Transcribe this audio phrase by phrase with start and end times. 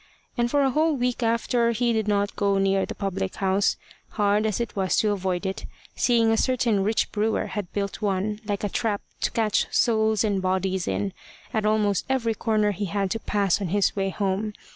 [0.35, 3.77] And for a whole week after, he did not go near the public house,
[4.13, 8.39] hard as it was to avoid it, seeing a certain rich brewer had built one,
[8.43, 11.13] like a trap to catch souls and bodies in,
[11.53, 14.53] at almost every corner he had to pass on his way home.